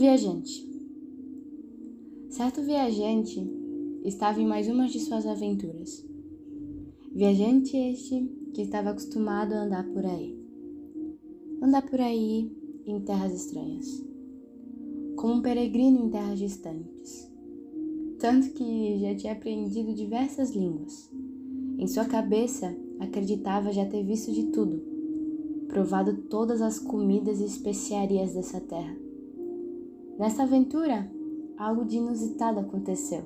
viajante. 0.00 0.66
Certo 2.30 2.62
viajante 2.62 3.46
estava 4.02 4.40
em 4.40 4.46
mais 4.46 4.66
uma 4.66 4.88
de 4.88 4.98
suas 4.98 5.26
aventuras. 5.26 6.02
Viajante 7.12 7.76
este 7.76 8.26
que 8.54 8.62
estava 8.62 8.90
acostumado 8.90 9.52
a 9.52 9.64
andar 9.64 9.84
por 9.92 10.06
aí. 10.06 10.42
Andar 11.60 11.82
por 11.82 12.00
aí 12.00 12.50
em 12.86 12.98
terras 13.00 13.34
estranhas. 13.34 14.02
Como 15.16 15.34
um 15.34 15.42
peregrino 15.42 16.06
em 16.06 16.08
terras 16.08 16.38
distantes. 16.38 17.30
Tanto 18.18 18.52
que 18.54 19.00
já 19.00 19.14
tinha 19.14 19.34
aprendido 19.34 19.92
diversas 19.92 20.52
línguas. 20.52 21.10
Em 21.78 21.86
sua 21.86 22.06
cabeça, 22.06 22.74
acreditava 22.98 23.70
já 23.70 23.84
ter 23.84 24.02
visto 24.02 24.32
de 24.32 24.44
tudo, 24.44 24.82
provado 25.68 26.22
todas 26.22 26.62
as 26.62 26.78
comidas 26.78 27.38
e 27.38 27.44
especiarias 27.44 28.32
dessa 28.32 28.62
terra. 28.62 29.09
Nesta 30.20 30.42
aventura, 30.42 31.10
algo 31.56 31.82
de 31.82 31.96
inusitado 31.96 32.60
aconteceu. 32.60 33.22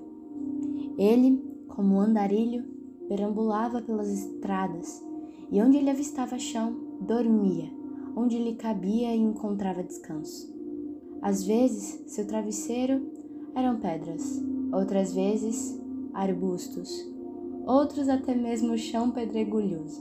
Ele, 0.97 1.43
como 1.67 1.98
andarilho, 1.98 2.62
perambulava 3.09 3.83
pelas 3.83 4.09
estradas 4.09 5.05
e 5.51 5.61
onde 5.61 5.77
ele 5.77 5.91
avistava 5.91 6.39
chão, 6.39 6.73
dormia, 7.01 7.69
onde 8.15 8.39
lhe 8.39 8.55
cabia 8.55 9.12
e 9.12 9.19
encontrava 9.19 9.83
descanso. 9.83 10.55
Às 11.20 11.43
vezes, 11.43 12.01
seu 12.07 12.29
travesseiro 12.29 13.05
eram 13.56 13.81
pedras, 13.81 14.41
outras 14.73 15.12
vezes, 15.12 15.77
arbustos, 16.12 17.05
outros 17.67 18.09
até 18.09 18.37
mesmo 18.37 18.79
chão 18.79 19.11
pedregulhoso. 19.11 20.01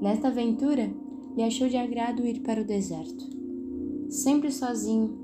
Nesta 0.00 0.28
aventura, 0.28 0.88
lhe 1.34 1.42
achou 1.42 1.68
de 1.68 1.76
agrado 1.76 2.24
ir 2.24 2.42
para 2.42 2.60
o 2.60 2.64
deserto. 2.64 3.28
Sempre 4.08 4.52
sozinho, 4.52 5.21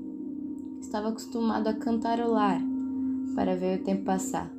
estava 0.89 1.09
acostumado 1.09 1.67
a 1.67 1.73
cantarolar 1.73 2.59
para 3.35 3.55
ver 3.55 3.79
o 3.79 3.83
tempo 3.83 4.05
passar. 4.05 4.51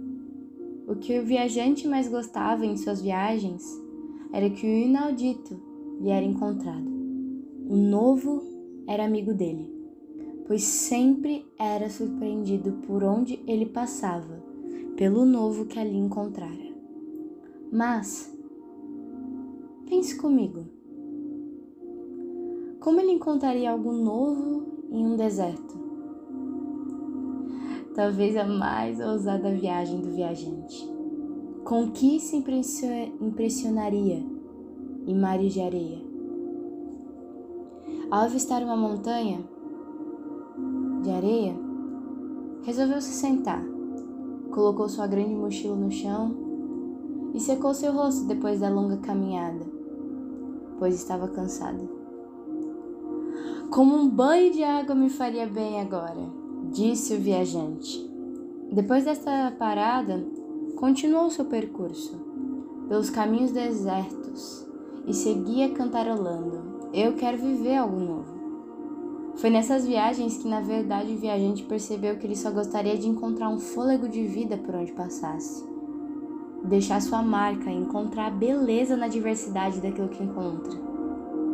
O 0.86 0.94
que 0.94 1.18
o 1.18 1.24
viajante 1.24 1.88
mais 1.88 2.06
gostava 2.06 2.64
em 2.64 2.76
suas 2.76 3.02
viagens 3.02 3.64
era 4.32 4.48
que 4.48 4.64
o 4.64 4.68
inaudito 4.68 5.60
lhe 6.00 6.08
era 6.08 6.24
encontrado. 6.24 6.88
O 7.68 7.74
novo 7.74 8.44
era 8.86 9.04
amigo 9.04 9.34
dele, 9.34 9.74
pois 10.46 10.62
sempre 10.62 11.44
era 11.58 11.90
surpreendido 11.90 12.74
por 12.86 13.02
onde 13.02 13.42
ele 13.44 13.66
passava, 13.66 14.40
pelo 14.96 15.24
novo 15.24 15.66
que 15.66 15.80
ali 15.80 15.96
encontrara. 15.96 16.70
Mas, 17.72 18.32
pense 19.84 20.16
comigo. 20.16 20.64
Como 22.78 23.00
ele 23.00 23.10
encontraria 23.10 23.72
algo 23.72 23.92
novo 23.92 24.86
em 24.92 25.04
um 25.04 25.16
deserto? 25.16 25.89
Talvez 28.00 28.34
a 28.34 28.44
mais 28.46 28.98
ousada 28.98 29.52
viagem 29.52 30.00
do 30.00 30.10
viajante. 30.10 30.90
Com 31.62 31.90
que 31.90 32.18
se 32.18 32.34
impressionaria 32.34 34.24
em 35.06 35.14
mares 35.14 35.52
de 35.52 35.60
areia? 35.60 35.98
Ao 38.10 38.22
avistar 38.22 38.62
uma 38.62 38.74
montanha 38.74 39.44
de 41.02 41.10
areia, 41.10 41.54
resolveu 42.62 43.02
se 43.02 43.12
sentar, 43.12 43.62
colocou 44.50 44.88
sua 44.88 45.06
grande 45.06 45.34
mochila 45.34 45.76
no 45.76 45.90
chão 45.90 46.34
e 47.34 47.38
secou 47.38 47.74
seu 47.74 47.92
rosto 47.92 48.24
depois 48.24 48.60
da 48.60 48.70
longa 48.70 48.96
caminhada, 48.96 49.66
pois 50.78 50.94
estava 50.94 51.28
cansado. 51.28 51.86
Como 53.70 53.94
um 53.94 54.08
banho 54.08 54.50
de 54.50 54.64
água 54.64 54.94
me 54.94 55.10
faria 55.10 55.46
bem 55.46 55.82
agora 55.82 56.40
disse 56.70 57.14
o 57.14 57.18
viajante. 57.18 58.08
Depois 58.70 59.04
desta 59.04 59.52
parada, 59.58 60.24
continuou 60.76 61.28
seu 61.28 61.44
percurso 61.44 62.16
pelos 62.88 63.10
caminhos 63.10 63.50
desertos 63.50 64.66
e 65.06 65.12
seguia 65.12 65.70
cantarolando: 65.70 66.88
Eu 66.92 67.14
quero 67.14 67.38
viver 67.38 67.76
algo 67.76 67.98
novo. 67.98 68.40
Foi 69.36 69.50
nessas 69.50 69.86
viagens 69.86 70.36
que, 70.36 70.46
na 70.46 70.60
verdade, 70.60 71.12
o 71.12 71.18
viajante 71.18 71.64
percebeu 71.64 72.16
que 72.18 72.26
ele 72.26 72.36
só 72.36 72.50
gostaria 72.50 72.96
de 72.96 73.08
encontrar 73.08 73.48
um 73.48 73.58
fôlego 73.58 74.08
de 74.08 74.24
vida 74.26 74.56
por 74.56 74.74
onde 74.74 74.92
passasse. 74.92 75.64
Deixar 76.64 77.00
sua 77.00 77.22
marca 77.22 77.70
encontrar 77.70 78.26
a 78.26 78.30
beleza 78.30 78.96
na 78.96 79.08
diversidade 79.08 79.80
daquilo 79.80 80.10
que 80.10 80.22
encontra, 80.22 80.78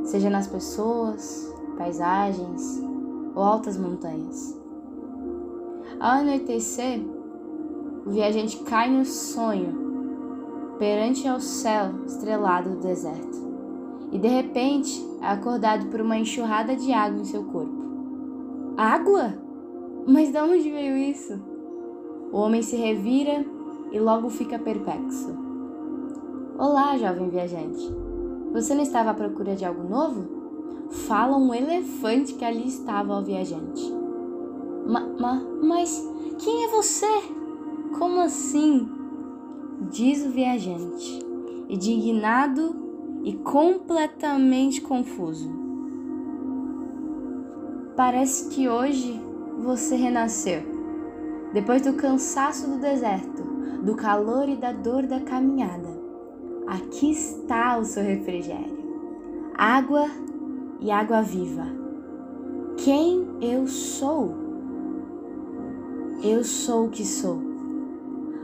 seja 0.05 0.29
nas 0.29 0.49
pessoas, 0.49 1.55
paisagens 1.79 2.83
ou 3.35 3.43
altas 3.43 3.79
montanhas. 3.79 4.66
Ao 5.99 6.19
anoitecer, 6.19 7.01
o 8.05 8.11
viajante 8.11 8.59
cai 8.59 8.91
no 8.91 9.05
sonho 9.05 9.87
perante 10.79 11.27
ao 11.27 11.41
céu 11.41 12.05
estrelado 12.07 12.71
do 12.71 12.81
deserto 12.81 13.47
e 14.13 14.19
de 14.19 14.29
repente 14.29 15.05
é 15.21 15.27
acordado 15.27 15.87
por 15.87 16.01
uma 16.01 16.19
enxurrada 16.19 16.77
de 16.77 16.93
água 16.93 17.21
em 17.21 17.25
seu 17.25 17.45
corpo. 17.45 17.75
Água? 18.77 19.35
Mas 20.07 20.31
de 20.31 20.39
onde 20.39 20.71
veio 20.71 20.97
isso? 20.97 21.41
O 22.33 22.39
homem 22.39 22.63
se 22.63 22.77
revira 22.77 23.45
e 23.91 23.99
logo 23.99 24.29
fica 24.29 24.59
perplexo. 24.59 25.35
Olá, 26.59 26.97
jovem 26.97 27.29
viajante. 27.29 27.95
Você 28.53 28.75
não 28.75 28.83
estava 28.83 29.11
à 29.11 29.15
procura 29.15 29.57
de 29.57 29.65
algo 29.65 29.89
novo? 29.89 30.37
Fala 30.91 31.37
um 31.37 31.53
elefante 31.53 32.35
que 32.35 32.45
ali 32.45 32.69
estava 32.69 33.15
ao 33.15 33.23
viajante. 33.23 33.96
Ma, 34.87 35.01
ma, 35.01 35.43
mas 35.63 36.09
quem 36.39 36.65
é 36.65 36.69
você? 36.69 37.07
Como 37.99 38.21
assim? 38.21 38.89
Diz 39.91 40.25
o 40.25 40.31
viajante, 40.31 41.19
indignado 41.69 42.75
e 43.25 43.35
completamente 43.35 44.81
confuso. 44.81 45.51
Parece 47.97 48.49
que 48.51 48.69
hoje 48.69 49.21
você 49.59 49.97
renasceu. 49.97 50.63
Depois 51.53 51.83
do 51.83 51.95
cansaço 51.95 52.69
do 52.69 52.79
deserto, 52.79 53.43
do 53.83 53.97
calor 53.97 54.49
e 54.49 54.57
da 54.57 54.73
dor 54.73 55.07
da 55.07 55.21
caminhada, 55.21 55.89
aqui 56.67 57.11
está 57.11 57.77
o 57.79 57.85
seu 57.85 58.03
refrigério. 58.03 58.77
Água 59.55 60.07
e 60.79 60.91
água 60.91 61.23
viva. 61.23 61.67
Quem 62.77 63.27
eu 63.41 63.67
sou? 63.67 64.46
Eu 66.23 66.43
sou 66.43 66.87
o 66.87 66.91
que 66.91 67.05
sou, 67.05 67.39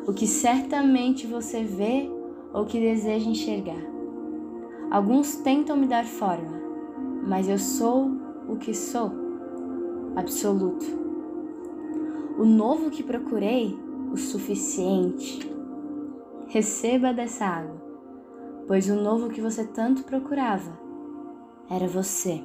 o 0.07 0.13
que 0.13 0.27
certamente 0.27 1.27
você 1.27 1.65
vê 1.65 2.11
ou 2.53 2.67
que 2.67 2.79
deseja 2.79 3.29
enxergar. 3.29 3.83
Alguns 4.91 5.37
tentam 5.37 5.75
me 5.75 5.87
dar 5.87 6.05
forma, 6.05 6.61
mas 7.27 7.49
eu 7.49 7.59
sou 7.59 8.11
o 8.47 8.57
que 8.57 8.75
sou, 8.75 9.11
absoluto. 10.15 10.85
O 12.39 12.45
novo 12.45 12.91
que 12.91 13.03
procurei, 13.03 13.75
o 14.13 14.19
suficiente. 14.19 15.51
Receba 16.49 17.15
dessa 17.15 17.47
água, 17.47 17.83
pois 18.67 18.91
o 18.91 18.97
novo 18.97 19.31
que 19.31 19.41
você 19.41 19.65
tanto 19.65 20.05
procurava 20.05 20.79
era 21.71 21.89
você. 21.89 22.45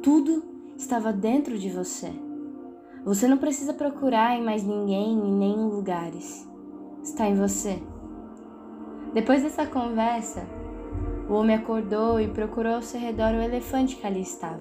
Tudo 0.00 0.44
estava 0.76 1.12
dentro 1.12 1.58
de 1.58 1.68
você. 1.70 2.25
Você 3.06 3.28
não 3.28 3.38
precisa 3.38 3.72
procurar 3.72 4.36
em 4.36 4.42
mais 4.42 4.64
ninguém 4.64 5.12
e 5.12 5.30
nem 5.30 5.52
em 5.52 5.70
lugares. 5.70 6.44
Está 7.04 7.28
em 7.28 7.36
você. 7.36 7.80
Depois 9.14 9.44
dessa 9.44 9.64
conversa, 9.64 10.44
o 11.30 11.34
homem 11.34 11.54
acordou 11.54 12.20
e 12.20 12.26
procurou 12.26 12.74
ao 12.74 12.82
seu 12.82 12.98
redor 12.98 13.32
o 13.32 13.40
elefante 13.40 13.94
que 13.94 14.04
ali 14.04 14.22
estava. 14.22 14.58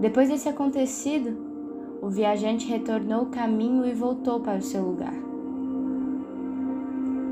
Depois 0.00 0.28
desse 0.28 0.50
acontecido, 0.50 1.34
o 2.02 2.10
viajante 2.10 2.68
retornou 2.68 3.22
o 3.22 3.30
caminho 3.30 3.86
e 3.86 3.94
voltou 3.94 4.40
para 4.40 4.58
o 4.58 4.62
seu 4.62 4.82
lugar. 4.82 5.14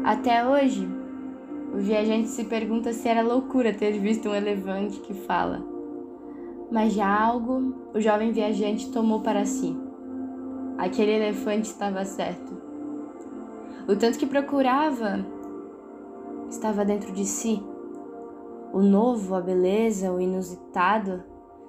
Até 0.03 0.49
hoje, 0.49 0.89
o 1.75 1.77
viajante 1.77 2.29
se 2.29 2.45
pergunta 2.45 2.95
se 2.95 3.07
era 3.07 3.21
loucura 3.21 3.75
ter 3.75 3.93
visto 3.99 4.31
um 4.31 4.35
elefante 4.35 5.01
que 5.01 5.13
fala 5.13 5.70
mas 6.71 6.93
já 6.93 7.09
algo 7.09 7.75
o 7.93 8.01
jovem 8.01 8.33
viajante 8.33 8.91
tomou 8.93 9.21
para 9.21 9.45
si. 9.45 9.77
Aquele 10.79 11.13
elefante 11.13 11.69
estava 11.69 12.05
certo. 12.05 12.57
O 13.89 13.97
tanto 13.97 14.19
que 14.19 14.27
procurava 14.27 15.25
estava 16.49 16.85
dentro 16.85 17.13
de 17.13 17.25
si. 17.25 17.63
O 18.73 18.81
novo, 18.81 19.35
a 19.35 19.41
beleza, 19.41 20.13
o 20.13 20.21
inusitado 20.21 21.25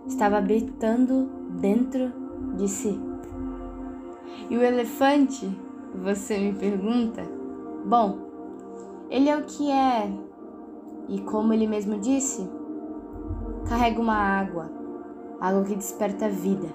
estava 0.05 0.37
habitando 0.37 1.29
dentro 1.59 2.11
de 2.55 2.67
si. 2.67 2.99
E 4.49 4.55
o 4.55 4.61
elefante, 4.61 5.49
você 5.95 6.37
me 6.37 6.53
pergunta? 6.53 7.23
Bom, 7.85 8.19
ele 9.09 9.29
é 9.29 9.35
o 9.35 9.43
que 9.43 9.69
é, 9.71 10.11
e 11.09 11.19
como 11.21 11.53
ele 11.53 11.67
mesmo 11.67 11.97
disse, 11.99 12.47
carrega 13.67 13.99
uma 13.99 14.15
água 14.15 14.80
água 15.41 15.63
que 15.63 15.75
desperta 15.75 16.29
vida, 16.29 16.69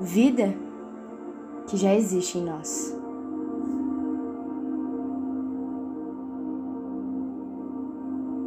vida 0.00 0.54
que 1.66 1.76
já 1.78 1.94
existe 1.94 2.38
em 2.38 2.44
nós. 2.44 2.99